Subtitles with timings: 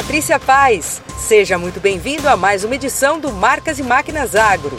[0.00, 1.02] Patrícia Paz.
[1.18, 4.74] Seja muito bem-vindo a mais uma edição do Marcas e Máquinas Agro.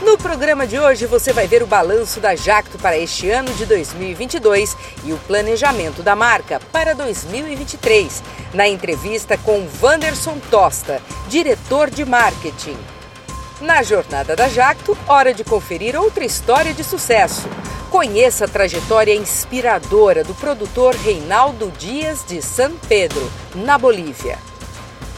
[0.00, 3.66] No programa de hoje você vai ver o balanço da Jacto para este ano de
[3.66, 8.22] 2022 e o planejamento da marca para 2023,
[8.54, 12.78] na entrevista com Wanderson Tosta, diretor de marketing.
[13.60, 17.46] Na jornada da Jacto, hora de conferir outra história de sucesso.
[17.90, 24.38] Conheça a trajetória inspiradora do produtor Reinaldo Dias de San Pedro, na Bolívia.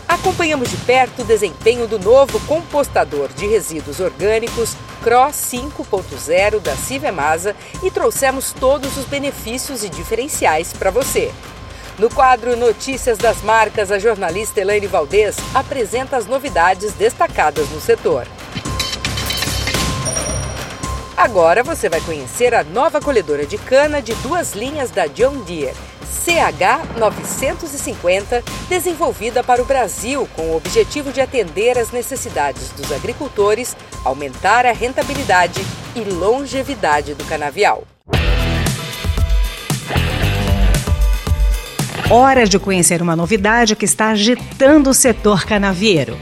[0.06, 7.56] Acompanhamos de perto o desempenho do novo compostador de resíduos orgânicos Cross 5.0 da Civemasa
[7.82, 11.32] e trouxemos todos os benefícios e diferenciais para você.
[11.98, 18.26] No quadro Notícias das Marcas, a jornalista Elaine Valdez apresenta as novidades destacadas no setor.
[21.18, 25.74] Agora você vai conhecer a nova colhedora de cana de duas linhas da John Deere,
[26.24, 34.64] CH950, desenvolvida para o Brasil com o objetivo de atender às necessidades dos agricultores, aumentar
[34.64, 35.60] a rentabilidade
[35.96, 37.82] e longevidade do canavial.
[42.08, 46.16] Hora de conhecer uma novidade que está agitando o setor canavieiro.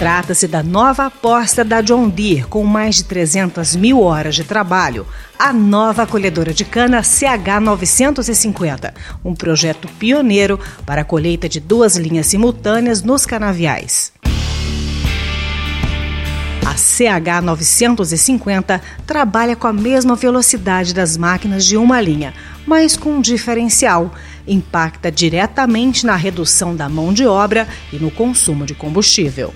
[0.00, 5.06] Trata-se da nova aposta da John Deere, com mais de 300 mil horas de trabalho,
[5.38, 12.28] a nova colhedora de cana CH950, um projeto pioneiro para a colheita de duas linhas
[12.28, 14.10] simultâneas nos canaviais.
[16.66, 22.32] A CH950 trabalha com a mesma velocidade das máquinas de uma linha,
[22.66, 24.14] mas com um diferencial.
[24.48, 29.52] Impacta diretamente na redução da mão de obra e no consumo de combustível.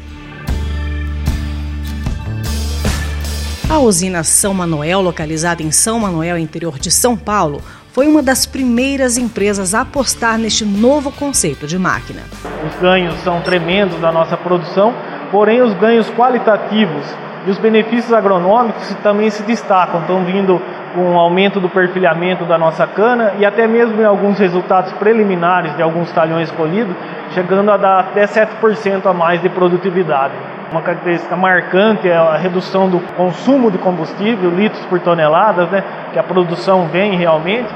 [3.69, 8.45] A usina São Manuel, localizada em São Manuel, interior de São Paulo, foi uma das
[8.45, 12.23] primeiras empresas a apostar neste novo conceito de máquina.
[12.67, 14.93] Os ganhos são tremendos da nossa produção,
[15.33, 17.05] porém os ganhos qualitativos
[17.47, 20.61] e os benefícios agronômicos também se destacam, estão vindo
[20.95, 25.75] com o aumento do perfilhamento da nossa cana e até mesmo em alguns resultados preliminares
[25.75, 26.95] de alguns talhões colhidos,
[27.33, 30.35] chegando a dar até 7% a mais de produtividade.
[30.71, 36.19] Uma característica marcante é a redução do consumo de combustível, litros por toneladas, né, que
[36.19, 37.69] a produção vem realmente,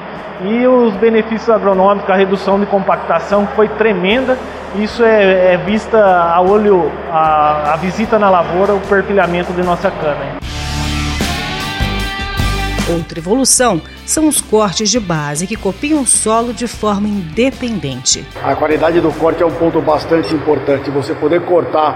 [0.43, 4.37] e os benefícios agronômicos, a redução de compactação que foi tremenda.
[4.77, 9.91] Isso é, é vista a olho, a, a visita na lavoura, o perfilhamento de nossa
[9.91, 10.39] cana.
[12.91, 18.27] Outra evolução são os cortes de base que copiam o solo de forma independente.
[18.43, 20.91] A qualidade do corte é um ponto bastante importante.
[20.91, 21.95] Você poder cortar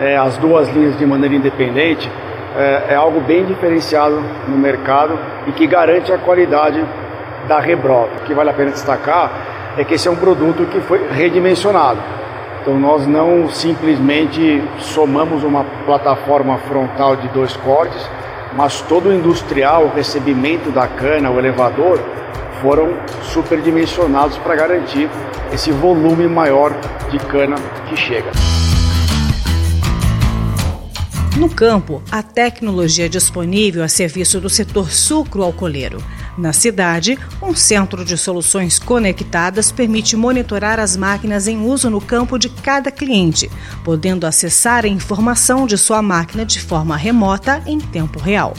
[0.00, 2.10] é, as duas linhas de maneira independente
[2.56, 6.82] é, é, algo bem diferenciado no mercado e que garante a qualidade
[7.46, 8.12] da rebrota.
[8.18, 9.30] O que vale a pena destacar
[9.76, 12.00] é que esse é um produto que foi redimensionado.
[12.62, 18.10] Então nós não simplesmente somamos uma plataforma frontal de dois cortes,
[18.56, 22.00] mas todo o industrial, o recebimento da cana, o elevador,
[22.62, 25.08] foram superdimensionados para garantir
[25.52, 26.72] esse volume maior
[27.10, 28.30] de cana que chega.
[31.36, 36.02] No campo, a tecnologia disponível a serviço do setor sucro-alcooleiro.
[36.38, 42.38] Na cidade, um centro de soluções conectadas permite monitorar as máquinas em uso no campo
[42.38, 43.50] de cada cliente,
[43.84, 48.54] podendo acessar a informação de sua máquina de forma remota em tempo real.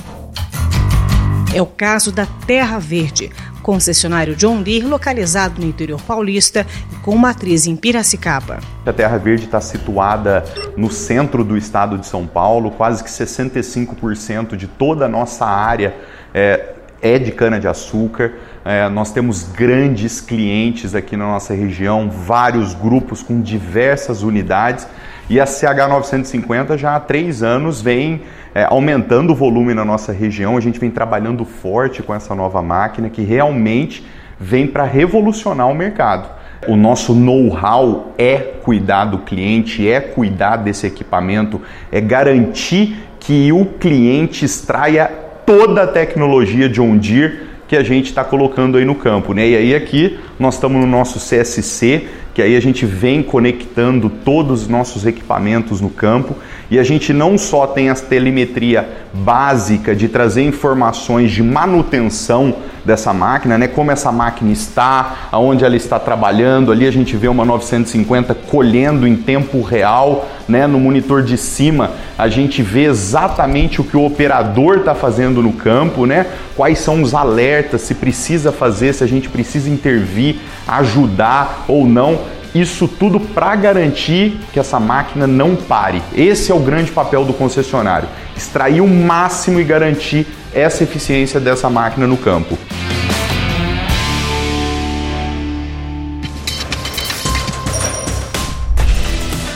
[1.56, 3.32] É o caso da Terra Verde,
[3.68, 8.60] concessionário John Deere localizado no interior paulista e com matriz em Piracicaba.
[8.86, 10.46] A Terra Verde está situada
[10.78, 15.94] no centro do estado de São Paulo, quase que 65% de toda a nossa área
[16.34, 18.36] é, é de cana-de-açúcar.
[18.64, 24.88] É, nós temos grandes clientes aqui na nossa região, vários grupos com diversas unidades.
[25.30, 28.22] E a CH950 já há três anos vem
[28.56, 30.56] é, aumentando o volume na nossa região.
[30.56, 34.06] A gente vem trabalhando forte com essa nova máquina que realmente
[34.40, 36.30] vem para revolucionar o mercado.
[36.68, 43.66] O nosso know-how é cuidar do cliente, é cuidar desse equipamento, é garantir que o
[43.66, 45.12] cliente extraia
[45.46, 49.34] toda a tecnologia de Deere que a gente está colocando aí no campo.
[49.34, 49.50] Né?
[49.50, 52.08] E aí aqui nós estamos no nosso CSC,
[52.38, 56.36] que aí a gente vem conectando todos os nossos equipamentos no campo
[56.70, 62.54] e a gente não só tem a telemetria básica de trazer informações de manutenção
[62.86, 63.68] dessa máquina, né?
[63.68, 66.72] Como essa máquina está, aonde ela está trabalhando.
[66.72, 70.68] Ali a gente vê uma 950 colhendo em tempo real, né?
[70.68, 75.54] No monitor de cima a gente vê exatamente o que o operador está fazendo no
[75.54, 76.26] campo, né?
[76.56, 80.38] Quais são os alertas, se precisa fazer, se a gente precisa intervir,
[80.68, 82.20] ajudar ou não.
[82.54, 86.02] Isso tudo para garantir que essa máquina não pare.
[86.16, 91.70] Esse é o grande papel do concessionário: extrair o máximo e garantir essa eficiência dessa
[91.70, 92.58] máquina no campo.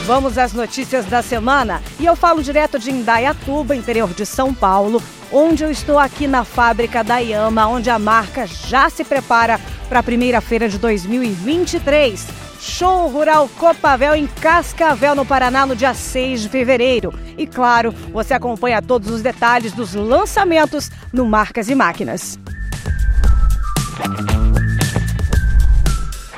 [0.04, 5.02] Vamos às notícias da semana e eu falo direto de Indaiatuba, interior de São Paulo,
[5.32, 9.58] onde eu estou aqui na fábrica da Yama, onde a marca já se prepara
[9.88, 12.51] para a primeira feira de 2023.
[12.62, 17.12] Show Rural Copavel em Cascavel, no Paraná, no dia 6 de fevereiro.
[17.36, 22.38] E claro, você acompanha todos os detalhes dos lançamentos no Marcas e Máquinas.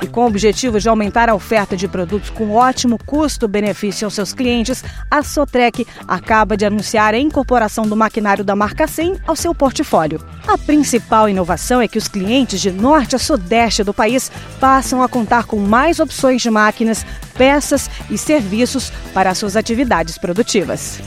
[0.01, 4.33] E com o objetivo de aumentar a oferta de produtos com ótimo custo-benefício aos seus
[4.33, 9.55] clientes, a Sotrec acaba de anunciar a incorporação do maquinário da marca 100 ao seu
[9.55, 10.19] portfólio.
[10.47, 15.07] A principal inovação é que os clientes de norte a sudeste do país passam a
[15.07, 17.05] contar com mais opções de máquinas,
[17.37, 20.99] peças e serviços para suas atividades produtivas.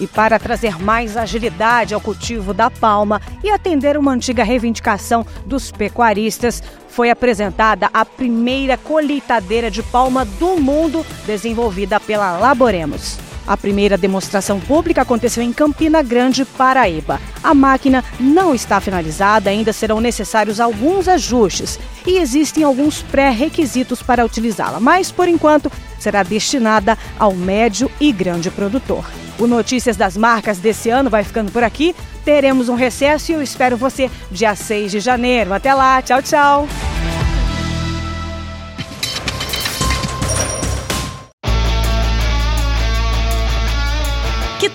[0.00, 5.70] E para trazer mais agilidade ao cultivo da palma e atender uma antiga reivindicação dos
[5.70, 13.23] pecuaristas, foi apresentada a primeira colheitadeira de palma do mundo desenvolvida pela Laboremos.
[13.46, 17.20] A primeira demonstração pública aconteceu em Campina Grande, Paraíba.
[17.42, 24.24] A máquina não está finalizada, ainda serão necessários alguns ajustes e existem alguns pré-requisitos para
[24.24, 29.04] utilizá-la, mas por enquanto será destinada ao médio e grande produtor.
[29.38, 31.94] O Notícias das Marcas desse ano vai ficando por aqui.
[32.24, 35.52] Teremos um recesso e eu espero você dia 6 de janeiro.
[35.52, 36.68] Até lá, tchau, tchau.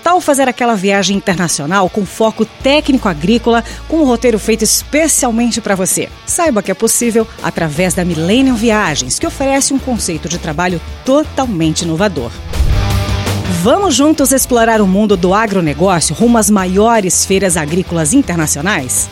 [0.10, 5.76] Tal fazer aquela viagem internacional com foco técnico agrícola, com um roteiro feito especialmente para
[5.76, 6.10] você?
[6.26, 11.84] Saiba que é possível através da Millennium Viagens, que oferece um conceito de trabalho totalmente
[11.84, 12.32] inovador.
[13.62, 19.08] Vamos juntos explorar o mundo do agronegócio rumo às maiores feiras agrícolas internacionais?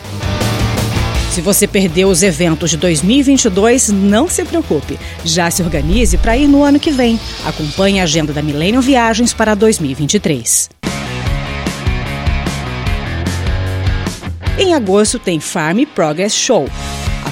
[1.38, 4.98] Se você perdeu os eventos de 2022, não se preocupe.
[5.24, 7.16] Já se organize para ir no ano que vem.
[7.46, 10.68] Acompanhe a agenda da Millennium Viagens para 2023.
[14.58, 16.68] Em agosto tem Farm Progress Show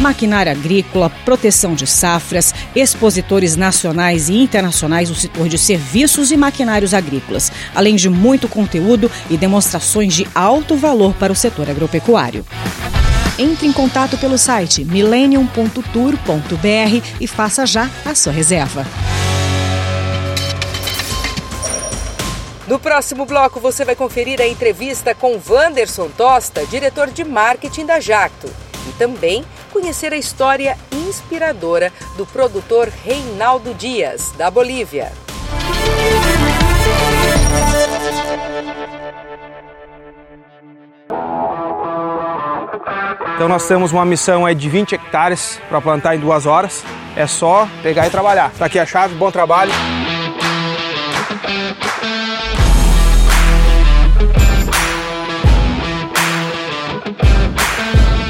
[0.00, 6.94] maquinária agrícola, proteção de safras, expositores nacionais e internacionais do setor de serviços e maquinários
[6.94, 12.44] agrícolas, além de muito conteúdo e demonstrações de alto valor para o setor agropecuário.
[13.38, 18.86] Entre em contato pelo site millennium.tour.br e faça já a sua reserva.
[22.66, 28.00] No próximo bloco você vai conferir a entrevista com Wanderson Tosta, diretor de marketing da
[28.00, 28.48] Jacto,
[28.88, 35.10] e também conhecer a história inspiradora do produtor Reinaldo Dias, da Bolívia.
[43.34, 46.84] Então nós temos uma missão aí de 20 hectares para plantar em duas horas.
[47.16, 48.52] É só pegar e trabalhar.
[48.56, 49.72] Tá aqui a chave, bom trabalho.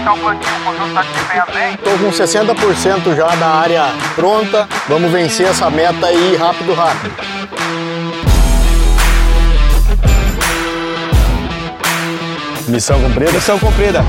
[0.00, 1.74] Está o plantio, o conjunto está desempenhando bem?
[1.74, 4.68] Estou com 60% já da área pronta.
[4.88, 7.14] Vamos vencer essa meta aí rápido, rápido.
[12.66, 13.32] Missão cumprida?
[13.32, 14.04] Missão cumprida.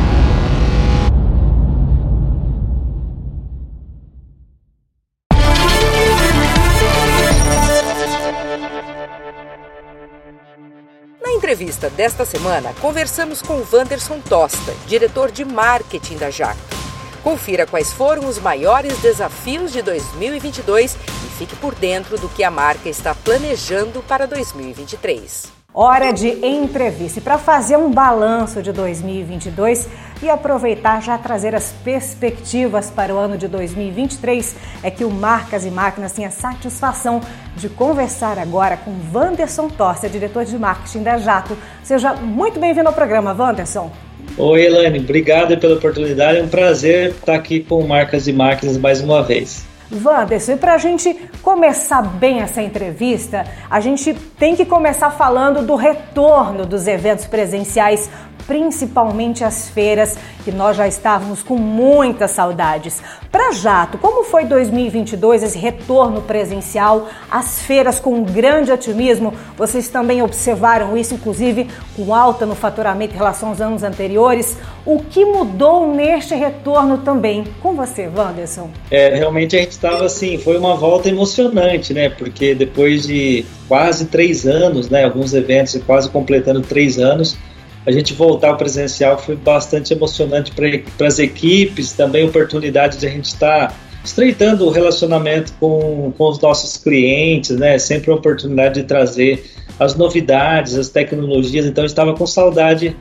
[11.62, 16.75] Entrevista desta semana, conversamos com Wanderson Tosta, diretor de marketing da Jacto.
[17.24, 22.50] Confira quais foram os maiores desafios de 2022 e fique por dentro do que a
[22.50, 25.61] marca está planejando para 2023.
[25.73, 27.21] Hora de entrevista.
[27.21, 29.87] Para fazer um balanço de 2022
[30.21, 35.65] e aproveitar já trazer as perspectivas para o ano de 2023, é que o Marcas
[35.65, 37.21] e Máquinas tem a satisfação
[37.55, 41.57] de conversar agora com Wanderson Torcia, diretor de marketing da Jato.
[41.83, 43.89] Seja muito bem-vindo ao programa, Wanderson.
[44.37, 46.39] Oi, Elane, obrigado pela oportunidade.
[46.39, 49.70] É um prazer estar aqui com Marcas e Máquinas mais uma vez.
[49.91, 55.65] Wanderson, e para a gente começar bem essa entrevista, a gente tem que começar falando
[55.65, 58.10] do retorno dos eventos presenciais,
[58.48, 63.01] principalmente as feiras, que nós já estávamos com muitas saudades.
[63.31, 69.33] Para Jato, como foi 2022 esse retorno presencial, as feiras com um grande otimismo?
[69.57, 74.57] Vocês também observaram isso, inclusive com alta no faturamento em relação aos anos anteriores.
[74.86, 77.45] O que mudou neste retorno também?
[77.62, 78.69] Com você, Wanderson.
[78.89, 82.10] É, realmente a gente estava assim, foi uma volta emocionante, né?
[82.10, 85.05] Porque depois de quase três anos, né?
[85.05, 87.38] Alguns eventos quase completando três anos,
[87.85, 93.09] a gente voltar ao presencial foi bastante emocionante para as equipes, também oportunidade de a
[93.09, 97.77] gente estar tá estreitando o relacionamento com, com os nossos clientes, né?
[97.79, 99.43] Sempre uma oportunidade de trazer
[99.79, 101.65] as novidades, as tecnologias.
[101.65, 102.95] Então, estava com saudade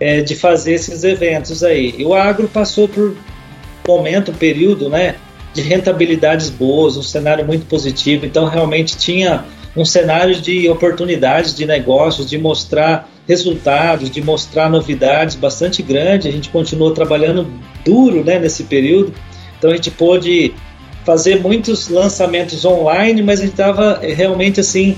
[0.00, 1.94] é, de fazer esses eventos aí.
[1.98, 3.16] E o agro passou por
[3.86, 5.16] momento, período, né?
[5.52, 8.26] De rentabilidades boas, um cenário muito positivo.
[8.26, 9.44] Então, realmente tinha
[9.76, 16.28] um cenário de oportunidades de negócios, de mostrar resultados, de mostrar novidades bastante grande.
[16.28, 17.46] A gente continuou trabalhando
[17.84, 19.14] duro né, nesse período,
[19.58, 20.54] então a gente pôde
[21.04, 24.96] fazer muitos lançamentos online, mas a gente estava realmente assim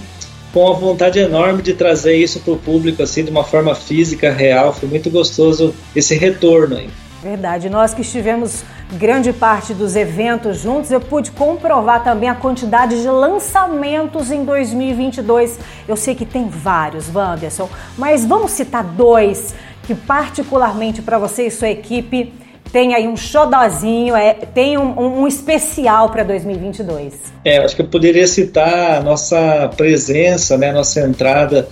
[0.53, 4.31] com a vontade enorme de trazer isso para o público assim de uma forma física
[4.33, 4.73] real.
[4.73, 6.89] Foi muito gostoso esse retorno aí.
[7.27, 7.69] Verdade.
[7.69, 13.09] Nós que estivemos grande parte dos eventos juntos, eu pude comprovar também a quantidade de
[13.09, 15.59] lançamentos em 2022.
[15.89, 17.69] Eu sei que tem vários, Wanderson,
[17.99, 22.33] mas vamos citar dois que particularmente para você e sua equipe
[22.73, 27.15] tem aí um xodozinho, é, tem um, um especial para 2022.
[27.45, 31.69] É, acho que eu poderia citar a nossa presença, né, nossa entrada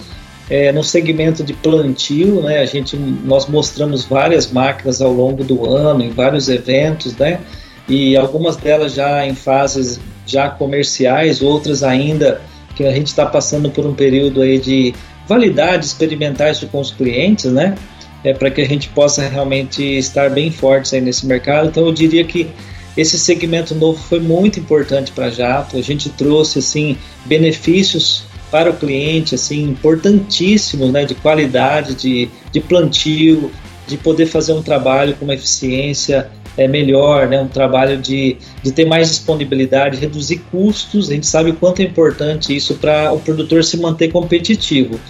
[0.49, 5.65] é, no segmento de plantio, né, a gente, nós mostramos várias máquinas ao longo do
[5.67, 7.41] ano, em vários eventos, né,
[7.89, 12.41] e algumas delas já em fases já comerciais, outras ainda
[12.75, 14.95] que a gente está passando por um período aí de
[15.29, 17.75] validade experimentar isso com os clientes, né,
[18.23, 21.69] é, para que a gente possa realmente estar bem fortes aí nesse mercado.
[21.69, 22.51] Então eu diria que
[22.97, 25.77] esse segmento novo foi muito importante para a Jato.
[25.77, 26.97] A gente trouxe assim
[27.27, 33.50] benefícios para o cliente, assim, importantíssimos, né, de qualidade, de, de plantio,
[33.84, 38.70] de poder fazer um trabalho com uma eficiência é, melhor, né, um trabalho de, de
[38.70, 41.11] ter mais disponibilidade, reduzir custos.
[41.11, 45.00] A gente sabe o quanto é importante isso para o produtor se manter competitivo.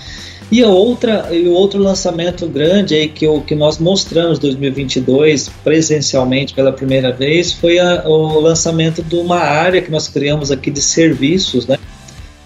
[0.50, 6.54] E a outra, o outro lançamento grande aí que, eu, que nós mostramos 2022 presencialmente
[6.54, 10.80] pela primeira vez foi a, o lançamento de uma área que nós criamos aqui de
[10.80, 11.76] serviços, né?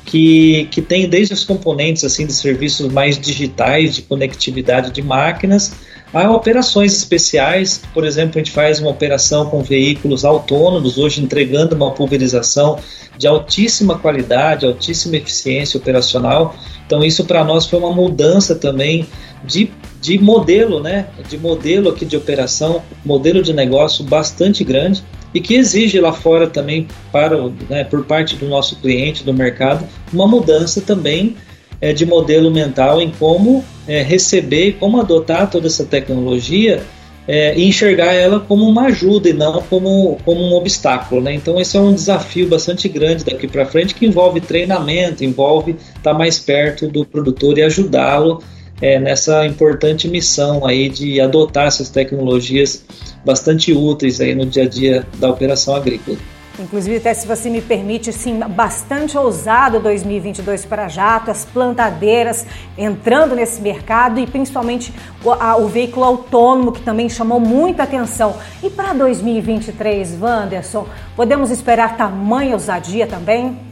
[0.09, 5.75] Que, que tem desde os componentes assim de serviços mais digitais, de conectividade de máquinas,
[6.15, 7.83] a operações especiais.
[7.93, 12.79] Por exemplo, a gente faz uma operação com veículos autônomos, hoje entregando uma pulverização
[13.19, 16.57] de altíssima qualidade, altíssima eficiência operacional.
[16.87, 19.07] Então, isso para nós foi uma mudança também
[19.45, 21.09] de, de modelo, né?
[21.29, 25.05] De modelo aqui de operação, modelo de negócio bastante grande
[25.35, 27.37] e que exige lá fora também para
[27.69, 31.37] né, por parte do nosso cliente do mercado uma mudança também
[31.81, 36.83] é, de modelo mental em como é, receber como adotar toda essa tecnologia
[37.29, 41.21] é, e enxergar ela como uma ajuda e não como, como um obstáculo.
[41.21, 41.35] Né?
[41.35, 46.13] Então, esse é um desafio bastante grande daqui para frente que envolve treinamento, envolve estar
[46.13, 48.43] tá mais perto do produtor e ajudá-lo
[48.81, 52.85] é, nessa importante missão aí de adotar essas tecnologias
[53.25, 56.17] bastante úteis aí no dia a dia da operação agrícola.
[56.59, 63.35] inclusive até se você me permite, sim, bastante ousado 2022 para jato, as plantadeiras entrando
[63.35, 64.93] nesse mercado e principalmente
[65.25, 68.37] o, a, o veículo autônomo que também chamou muita atenção.
[68.63, 73.68] E para 2023, Wanderson, podemos esperar tamanha ousadia também?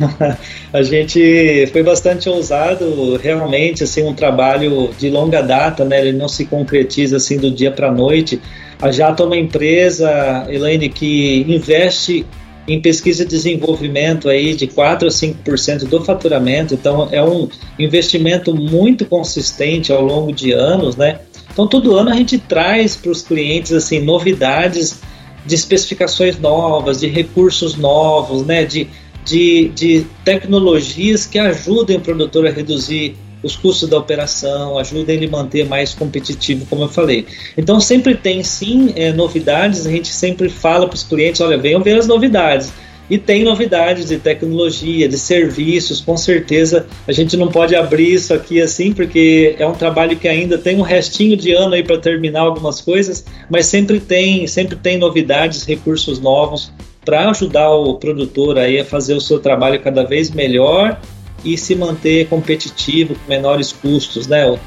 [0.72, 6.00] a gente foi bastante ousado, realmente, assim, um trabalho de longa data, né?
[6.00, 8.40] Ele não se concretiza assim do dia para a noite.
[8.80, 12.24] A Jato é uma empresa, Elaine, que investe
[12.66, 18.54] em pesquisa e desenvolvimento aí de 4 a 5% do faturamento, então é um investimento
[18.54, 21.20] muito consistente ao longo de anos, né?
[21.52, 25.00] Então todo ano a gente traz para os clientes assim novidades
[25.44, 28.64] de especificações novas, de recursos novos, né?
[28.64, 28.88] De
[29.30, 35.26] de, de tecnologias que ajudem o produtor a reduzir os custos da operação, ajudem ele
[35.26, 37.26] a manter mais competitivo, como eu falei.
[37.56, 41.82] Então sempre tem sim é, novidades, a gente sempre fala para os clientes, olha, venham
[41.82, 42.72] ver as novidades.
[43.08, 48.32] E tem novidades de tecnologia, de serviços, com certeza a gente não pode abrir isso
[48.32, 51.98] aqui assim, porque é um trabalho que ainda tem um restinho de ano aí para
[51.98, 56.70] terminar algumas coisas, mas sempre tem, sempre tem novidades, recursos novos
[57.04, 61.00] para ajudar o produtor aí a fazer o seu trabalho cada vez melhor
[61.44, 64.58] e se manter competitivo com menores custos, né?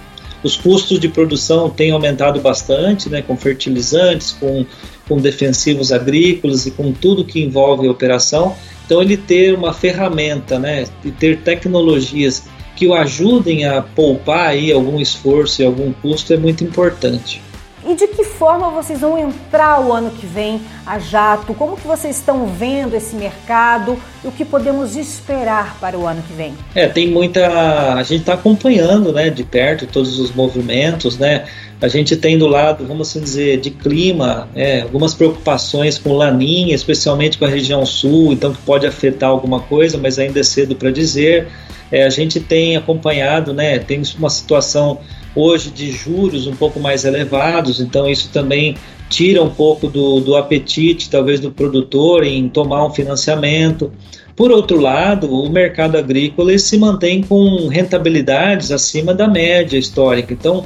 [0.44, 4.66] Os custos de produção têm aumentado bastante, né, com fertilizantes, com,
[5.08, 8.54] com defensivos agrícolas e com tudo que envolve a operação.
[8.86, 12.44] Então, ele ter uma ferramenta, né, e ter tecnologias
[12.76, 17.42] que o ajudem a poupar aí algum esforço e algum custo é muito importante.
[17.86, 21.54] E de que forma vocês vão entrar o ano que vem a jato?
[21.54, 26.22] Como que vocês estão vendo esse mercado e o que podemos esperar para o ano
[26.22, 26.54] que vem?
[26.74, 27.94] É, tem muita.
[27.96, 31.46] A gente está acompanhando né, de perto todos os movimentos, né?
[31.82, 36.74] A gente tem do lado, vamos assim dizer, de clima, é, algumas preocupações com laninha,
[36.74, 40.76] especialmente com a região sul, então que pode afetar alguma coisa, mas ainda é cedo
[40.76, 41.50] para dizer.
[41.92, 43.80] É, a gente tem acompanhado, né?
[43.80, 45.02] Tem uma situação
[45.36, 48.76] hoje de juros um pouco mais elevados, então isso também
[49.10, 53.92] tira um pouco do, do apetite, talvez, do produtor em tomar um financiamento.
[54.36, 60.34] Por outro lado, o mercado agrícola se mantém com rentabilidades acima da média histórica.
[60.34, 60.66] Então,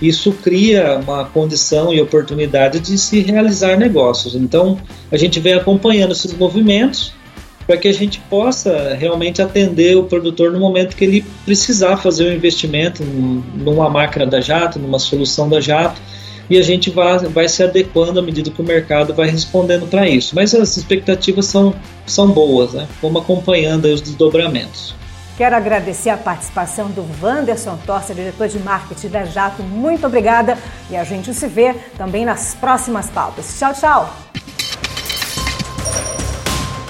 [0.00, 4.36] isso cria uma condição e oportunidade de se realizar negócios.
[4.36, 4.78] Então,
[5.10, 7.12] a gente vem acompanhando esses movimentos
[7.68, 12.30] para que a gente possa realmente atender o produtor no momento que ele precisar fazer
[12.30, 16.00] um investimento numa máquina da Jato, numa solução da Jato,
[16.48, 20.08] e a gente vai, vai se adequando à medida que o mercado vai respondendo para
[20.08, 20.34] isso.
[20.34, 21.74] Mas as expectativas são,
[22.06, 22.88] são boas, né?
[23.02, 24.94] Vamos acompanhando os desdobramentos.
[25.36, 29.62] Quero agradecer a participação do Wanderson Torça, diretor de marketing da Jato.
[29.62, 30.56] Muito obrigada
[30.90, 33.58] e a gente se vê também nas próximas pautas.
[33.58, 34.27] Tchau, tchau!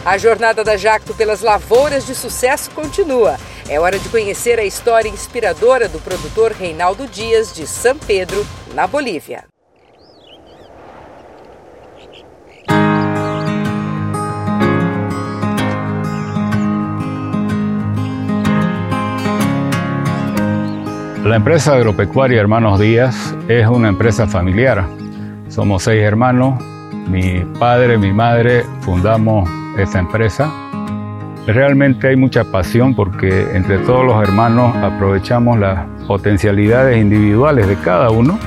[0.08, 3.36] A jornada da Jacto pelas lavouras de sucesso continua.
[3.68, 8.42] É hora de conhecer a história inspiradora do produtor Reinaldo Dias de São Pedro,
[8.74, 9.44] na Bolívia.
[21.22, 24.88] La empresa agropecuaria Hermanos Díaz es una empresa familiar.
[25.50, 26.54] Somos seis hermanos.
[27.10, 30.52] Mi padre, mi madre fundamos esta empresa.
[31.46, 38.10] Realmente hay mucha pasión porque entre todos los hermanos aprovechamos las potencialidades individuales de cada
[38.10, 38.38] uno.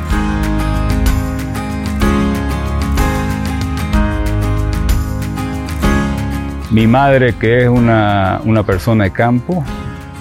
[6.70, 9.64] Mi madre, que es una, persona de campo,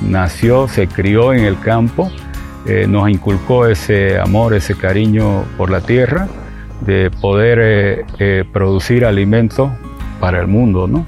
[0.00, 2.10] nació, se crió en el campo,
[2.66, 6.28] eh, nos inculcó ese amor, ese cariño por la tierra,
[6.80, 9.70] de poder eh, eh, producir alimentos
[10.20, 11.06] para el mundo, ¿no?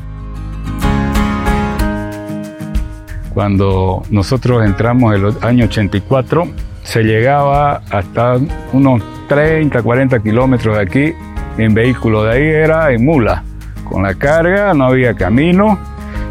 [3.34, 6.48] Cuando nosotros entramos en el año 84,
[6.82, 8.38] se llegaba hasta
[8.72, 11.12] unos 30, 40 kilómetros de aquí
[11.56, 12.24] en vehículo.
[12.24, 13.42] De ahí era en mula.
[13.88, 15.78] Con la carga no había camino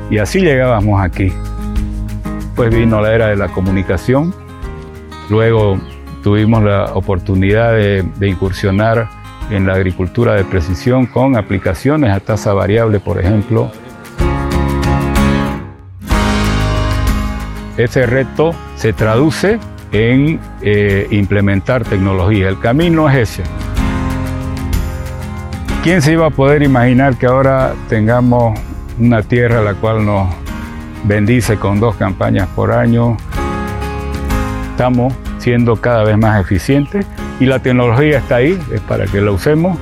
[0.09, 1.31] y así llegábamos aquí.
[2.55, 4.33] Pues vino la era de la comunicación.
[5.29, 5.79] Luego
[6.21, 9.20] tuvimos la oportunidad de, de incursionar
[9.51, 13.69] en la agricultura de precisión con aplicaciones a tasa variable, por ejemplo.
[17.77, 19.59] Ese reto se traduce
[19.91, 22.47] en eh, implementar tecnología.
[22.47, 23.43] El camino es ese.
[25.83, 28.57] ¿Quién se iba a poder imaginar que ahora tengamos
[28.99, 30.29] una tierra la cual nos
[31.03, 33.17] bendice con dos campañas por año?
[34.71, 37.05] Estamos siendo cada vez más eficientes
[37.41, 39.75] y la tecnología está ahí, es para que la usemos.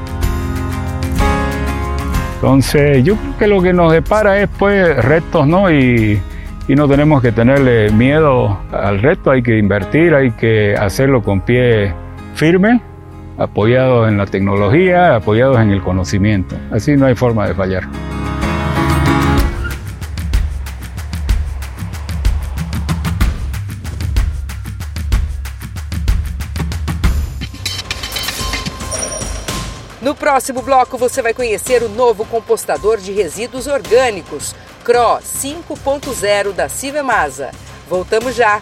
[2.36, 5.70] Entonces yo creo que lo que nos depara es pues retos, ¿no?
[5.70, 6.22] Y,
[6.70, 11.94] no tenemos que tenerle miedo al reto, hay que invertir, hay que hacerlo con pie
[12.36, 12.80] firme,
[13.40, 16.56] apoyados en la tecnología, apoyados en el conocimiento.
[16.72, 18.09] Así no hay forma de fallar.
[30.20, 34.54] Próximo bloco você vai conhecer o novo compostador de resíduos orgânicos,
[34.84, 37.52] CRO 5.0 da Civemasa.
[37.88, 38.62] Voltamos já.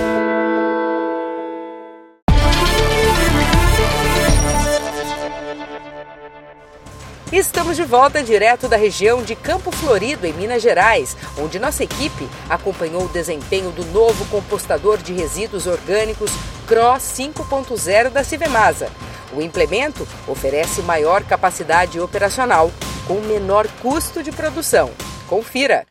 [7.31, 12.27] Estamos de volta direto da região de Campo Florido, em Minas Gerais, onde nossa equipe
[12.49, 16.29] acompanhou o desempenho do novo compostador de resíduos orgânicos
[16.67, 18.89] CROSS 5.0 da Civemasa.
[19.33, 22.69] O implemento oferece maior capacidade operacional,
[23.07, 24.91] com menor custo de produção.
[25.29, 25.90] Confira!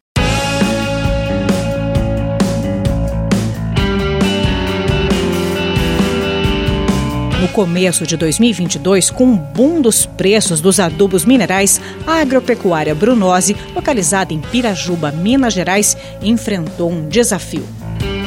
[7.40, 13.56] No começo de 2022, com o boom dos preços dos adubos minerais, a agropecuária Brunose,
[13.74, 17.66] localizada em Pirajuba, Minas Gerais, enfrentou um desafio.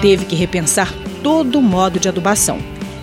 [0.02, 2.58] Teve que repensar todo o modo de adubação.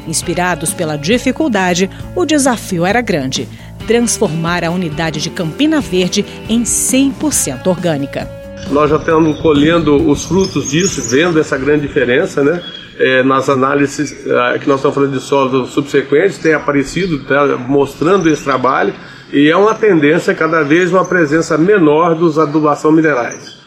[0.09, 3.49] Inspirados pela dificuldade, o desafio era grande:
[3.87, 8.29] transformar a unidade de Campina Verde em 100% orgânica.
[8.69, 12.61] Nós já estamos colhendo os frutos disso, vendo essa grande diferença, né?
[13.01, 18.29] É, nas análises é, que nós estamos falando de solos subsequentes, tem aparecido tá, mostrando
[18.29, 18.93] esse trabalho
[19.33, 23.59] e é uma tendência cada vez uma presença menor dos adubação minerais.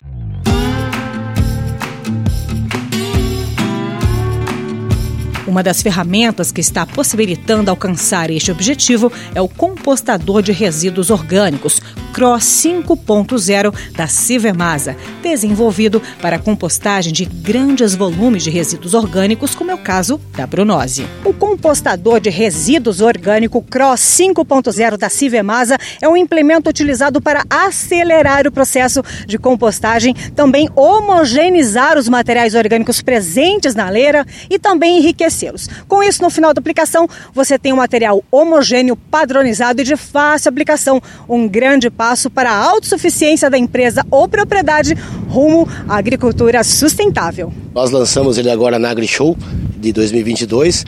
[5.48, 11.80] Uma das ferramentas que está possibilitando alcançar este objetivo é o compostador de resíduos orgânicos,
[12.14, 19.76] Cross 5.0 da Civemasa, desenvolvido para compostagem de grandes volumes de resíduos orgânicos, como é
[19.76, 21.06] o caso da Brunose.
[21.26, 28.48] O compostador de resíduos orgânico Cross 5.0 da Civemasa é um implemento utilizado para acelerar
[28.48, 35.34] o processo de compostagem, também homogeneizar os materiais orgânicos presentes na leira e também enriquecer
[35.34, 35.68] selos.
[35.88, 40.50] Com isso, no final da aplicação, você tem um material homogêneo, padronizado e de fácil
[40.50, 41.02] aplicação.
[41.28, 44.94] Um grande passo para a autossuficiência da empresa ou propriedade
[45.28, 47.52] rumo à agricultura sustentável.
[47.74, 49.38] Nós lançamos ele agora na AgriShow
[49.78, 50.86] de 2022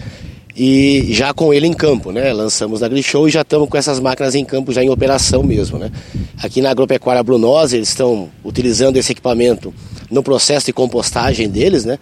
[0.57, 2.31] e já com ele em campo, né?
[2.31, 5.77] Lançamos na AgriShow e já estamos com essas máquinas em campo já em operação mesmo,
[5.77, 5.91] né?
[6.41, 9.73] Aqui na Agropecuária Brunose eles estão utilizando esse equipamento
[10.09, 11.99] no processo de compostagem deles, né?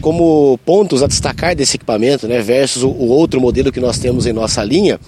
[0.00, 4.32] Como pontos a destacar desse equipamento, né, versus o, outro modelo que nós temos em
[4.32, 4.98] nossa linha,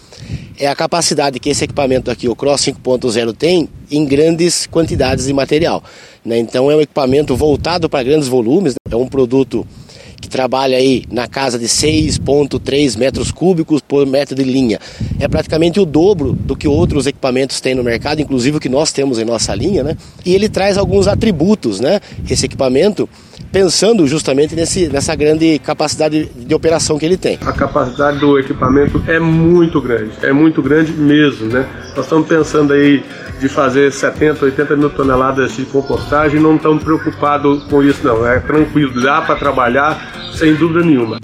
[0.59, 5.33] é a capacidade que esse equipamento aqui, o Cross 5.0, tem em grandes quantidades de
[5.33, 5.83] material.
[6.25, 6.39] Né?
[6.39, 8.95] Então é um equipamento voltado para grandes volumes, né?
[8.95, 9.67] é um produto
[10.33, 14.81] trabalha aí na casa de 6,3 metros cúbicos por metro de linha.
[15.21, 18.91] É praticamente o dobro do que outros equipamentos têm no mercado, inclusive o que nós
[18.91, 19.97] temos em nossa linha, né?
[20.25, 22.01] E ele traz alguns atributos, né?
[22.29, 23.09] Esse equipamento
[23.53, 27.39] pensando justamente nesse, nessa grande capacidade de operação que ele tem.
[27.45, 31.67] A capacidade do equipamento é muito grande, é muito grande mesmo, né?
[31.95, 33.05] Nós estamos pensando aí
[33.41, 38.39] de fazer 70, 80 mil toneladas de compostagem, não estamos preocupados com isso não, é
[38.41, 41.19] tranquilo, dá para trabalhar sem dúvida nenhuma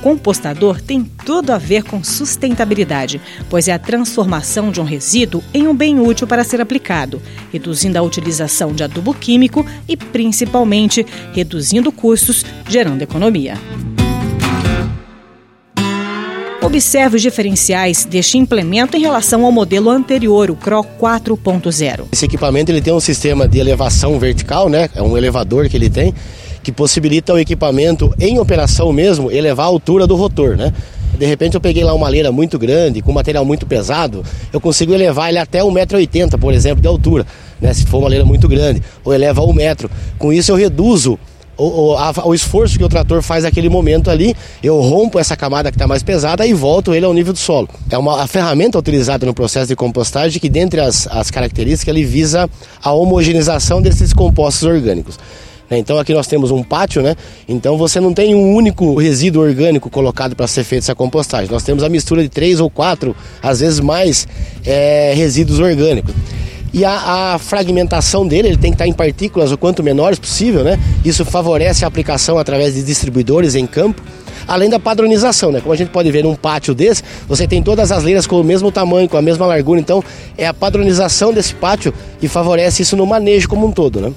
[0.00, 5.68] compostador tem tudo a ver com sustentabilidade, pois é a transformação de um resíduo em
[5.68, 11.92] um bem útil para ser aplicado, reduzindo a utilização de adubo químico e, principalmente, reduzindo
[11.92, 13.54] custos, gerando economia.
[16.70, 22.04] Observe os diferenciais deste implemento em relação ao modelo anterior, o CRO 4.0.
[22.12, 24.88] Esse equipamento ele tem um sistema de elevação vertical, né?
[24.94, 26.14] É um elevador que ele tem
[26.62, 30.72] que possibilita o equipamento em operação mesmo elevar a altura do rotor, né?
[31.18, 34.94] De repente eu peguei lá uma leira muito grande, com material muito pesado, eu consigo
[34.94, 37.26] elevar ele até 1,80m, por exemplo, de altura,
[37.60, 37.74] né?
[37.74, 39.90] Se for uma leira muito grande, ou eleva um metro.
[40.16, 41.18] Com isso eu reduzo
[41.60, 45.70] o, a, o esforço que o trator faz naquele momento ali, eu rompo essa camada
[45.70, 47.68] que está mais pesada e volto ele ao nível do solo.
[47.90, 52.04] É uma a ferramenta utilizada no processo de compostagem que, dentre as, as características, ele
[52.04, 52.48] visa
[52.82, 55.18] a homogeneização desses compostos orgânicos.
[55.70, 55.78] Né?
[55.78, 57.14] Então aqui nós temos um pátio, né?
[57.48, 61.50] Então você não tem um único resíduo orgânico colocado para ser feita essa compostagem.
[61.50, 64.26] Nós temos a mistura de três ou quatro, às vezes mais,
[64.64, 66.12] é, resíduos orgânicos.
[66.72, 70.62] E a, a, fragmentação dele, ele tem que estar em partículas o quanto menores possível,
[70.62, 70.78] né?
[71.04, 74.02] Isso favorece a aplicação através de distribuidores em campo
[74.48, 75.60] além da padronização, né?
[75.60, 78.42] Como a gente pode ver num pátio desse, você tem todas as leiras com o
[78.42, 80.02] mesmo tamanho, com a mesma largura, então
[80.36, 84.12] é a padronização desse pátio que favorece isso no manejo como um todo, né?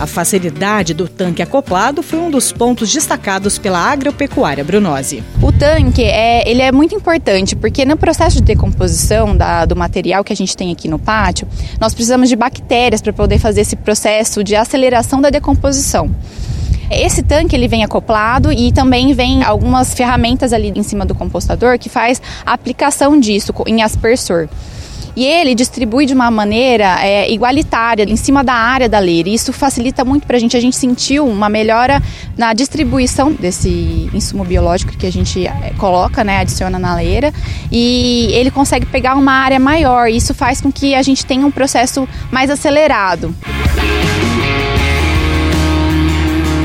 [0.00, 5.22] A facilidade do tanque acoplado foi um dos pontos destacados pela agropecuária Brunose.
[5.42, 10.24] O tanque é, ele é muito importante porque no processo de decomposição da, do material
[10.24, 11.46] que a gente tem aqui no pátio,
[11.78, 16.10] nós precisamos de bactérias para poder fazer esse processo de aceleração da decomposição.
[16.90, 21.78] Esse tanque ele vem acoplado e também vem algumas ferramentas ali em cima do compostador
[21.78, 24.48] que faz a aplicação disso em aspersor.
[25.16, 29.28] E ele distribui de uma maneira é, igualitária em cima da área da leira.
[29.28, 30.56] E isso facilita muito para a gente.
[30.56, 32.02] A gente sentiu uma melhora
[32.36, 37.32] na distribuição desse insumo biológico que a gente é, coloca, né, adiciona na leira.
[37.70, 40.08] E ele consegue pegar uma área maior.
[40.08, 43.34] E isso faz com que a gente tenha um processo mais acelerado.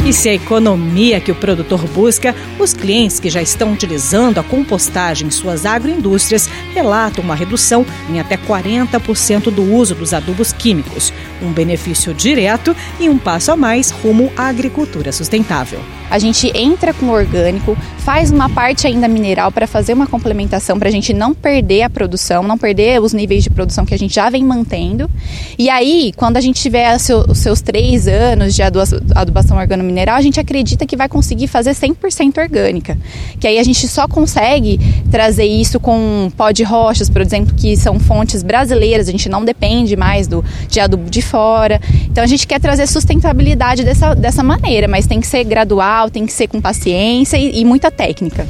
[0.06, 4.44] E se a economia que o produtor busca, os clientes que já estão utilizando a
[4.44, 11.12] compostagem em suas agroindústrias relatam uma redução em até 40% do uso dos adubos químicos,
[11.42, 15.80] um benefício direto e um passo a mais rumo à agricultura sustentável.
[16.08, 20.88] A gente entra com orgânico, faz uma parte ainda mineral para fazer uma complementação para
[20.88, 24.14] a gente não perder a produção, não perder os níveis de produção que a gente
[24.14, 25.10] já vem mantendo.
[25.58, 29.58] E aí, quando a gente tiver os seus três anos de adubação
[29.96, 32.98] organo-mineral, a gente acredita que vai conseguir fazer 100% orgânica.
[33.40, 34.80] Que aí a gente só consegue
[35.10, 39.46] trazer isso com pó de rochas, por exemplo, que são fontes brasileiras, a gente não
[39.46, 41.80] depende mais do, de adubo de fora.
[42.10, 46.26] Então a gente quer trazer sustentabilidade dessa, dessa maneira, mas tem que ser gradual, tem
[46.26, 48.46] que ser com paciência e, e muita técnica.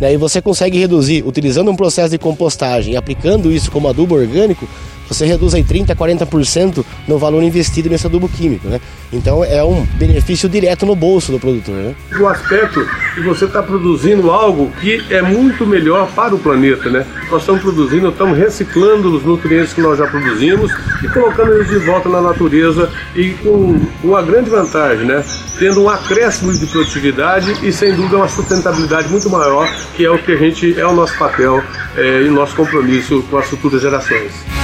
[0.00, 4.68] Né, e você consegue reduzir, utilizando um processo de compostagem, aplicando isso como adubo orgânico,
[5.08, 8.80] você reduz aí 30%, 40% no valor investido nesse adubo químico, né?
[9.12, 11.94] Então é um benefício direto no bolso do produtor, né?
[12.18, 17.06] O aspecto que você está produzindo algo que é muito melhor para o planeta, né?
[17.30, 21.78] Nós estamos produzindo, estamos reciclando os nutrientes que nós já produzimos e colocando eles de
[21.78, 25.24] volta na natureza e com uma grande vantagem, né?
[25.58, 30.18] Tendo um acréscimo de produtividade e sem dúvida uma sustentabilidade muito maior, que é o
[30.18, 31.62] que a gente é o nosso papel
[31.96, 34.63] é, e nosso compromisso com as futuras gerações.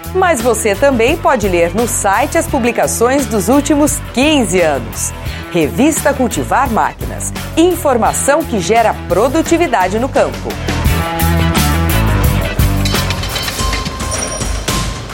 [0.13, 5.13] Mas você também pode ler no site as publicações dos últimos 15 anos.
[5.51, 7.31] Revista Cultivar Máquinas.
[7.55, 10.49] Informação que gera produtividade no campo.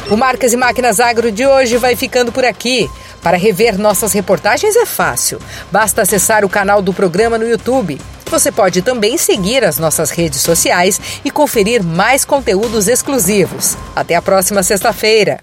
[0.10, 2.90] O Marcas e Máquinas Agro de hoje vai ficando por aqui.
[3.22, 5.40] Para rever nossas reportagens é fácil.
[5.72, 8.00] Basta acessar o canal do programa no YouTube.
[8.30, 13.78] Você pode também seguir as nossas redes sociais e conferir mais conteúdos exclusivos.
[13.96, 15.40] Até a próxima sexta-feira.